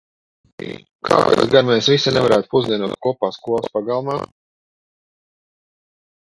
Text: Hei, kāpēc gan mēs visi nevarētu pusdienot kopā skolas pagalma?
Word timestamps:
Hei, 0.61 0.77
kāpēc 1.09 1.43
gan 1.55 1.67
mēs 1.71 1.89
visi 1.93 2.15
nevarētu 2.17 2.51
pusdienot 2.55 2.97
kopā 3.09 3.31
skolas 3.37 3.71
pagalma? 3.77 4.19